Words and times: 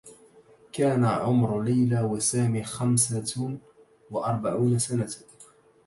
كان 0.73 1.05
عمر 1.05 1.61
ليلى 1.63 2.01
و 2.01 2.19
سامي 2.19 2.63
خمسة 2.63 3.57
و 4.11 4.23
أربعون 4.23 4.79
سنة. 4.79 5.13